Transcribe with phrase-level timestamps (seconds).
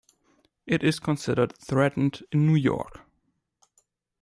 [0.65, 3.01] It is considered threatened in New York.